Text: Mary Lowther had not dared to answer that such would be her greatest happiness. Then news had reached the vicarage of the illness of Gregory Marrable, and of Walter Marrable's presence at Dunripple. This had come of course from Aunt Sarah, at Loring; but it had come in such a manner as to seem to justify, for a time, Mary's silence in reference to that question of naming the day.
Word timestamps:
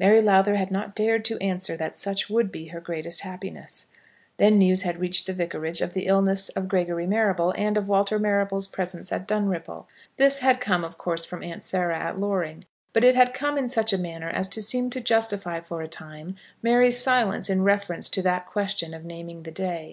Mary 0.00 0.20
Lowther 0.20 0.56
had 0.56 0.72
not 0.72 0.96
dared 0.96 1.24
to 1.26 1.38
answer 1.38 1.76
that 1.76 1.96
such 1.96 2.28
would 2.28 2.50
be 2.50 2.64
her 2.66 2.80
greatest 2.80 3.20
happiness. 3.20 3.86
Then 4.36 4.58
news 4.58 4.82
had 4.82 4.98
reached 4.98 5.26
the 5.28 5.32
vicarage 5.32 5.80
of 5.80 5.94
the 5.94 6.06
illness 6.06 6.48
of 6.48 6.66
Gregory 6.66 7.06
Marrable, 7.06 7.54
and 7.56 7.76
of 7.76 7.86
Walter 7.86 8.18
Marrable's 8.18 8.66
presence 8.66 9.12
at 9.12 9.28
Dunripple. 9.28 9.86
This 10.16 10.38
had 10.40 10.60
come 10.60 10.82
of 10.82 10.98
course 10.98 11.24
from 11.24 11.44
Aunt 11.44 11.62
Sarah, 11.62 11.96
at 12.00 12.18
Loring; 12.18 12.64
but 12.92 13.04
it 13.04 13.14
had 13.14 13.32
come 13.32 13.56
in 13.56 13.68
such 13.68 13.92
a 13.92 13.98
manner 13.98 14.30
as 14.30 14.48
to 14.48 14.62
seem 14.62 14.90
to 14.90 15.00
justify, 15.00 15.60
for 15.60 15.80
a 15.80 15.86
time, 15.86 16.34
Mary's 16.60 16.98
silence 17.00 17.48
in 17.48 17.62
reference 17.62 18.08
to 18.08 18.22
that 18.22 18.46
question 18.48 18.92
of 18.92 19.04
naming 19.04 19.44
the 19.44 19.52
day. 19.52 19.86